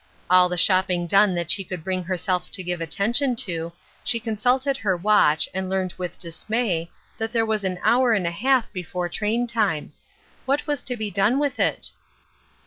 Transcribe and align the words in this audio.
All 0.31 0.49
the 0.49 0.57
shopping 0.57 1.05
done 1.05 1.35
that 1.35 1.51
she 1.51 1.63
could 1.63 1.83
bring 1.83 2.03
herself 2.05 2.51
to 2.53 2.63
give 2.63 2.81
attention 2.81 3.35
to, 3.45 3.71
she 4.03 4.19
consulted 4.19 4.77
her 4.77 4.97
watch, 4.97 5.47
and 5.53 5.69
learned 5.69 5.93
with 5.95 6.17
dismay, 6.17 6.89
that 7.19 7.31
there 7.31 7.45
was 7.45 7.63
an 7.63 7.77
hour 7.83 8.11
and 8.13 8.25
a 8.25 8.31
half 8.31 8.73
before 8.73 9.07
train 9.09 9.45
time. 9.45 9.93
What 10.47 10.65
was 10.65 10.81
to 10.81 10.97
be 10.97 11.11
done 11.11 11.37
with 11.37 11.59
it 11.59 11.91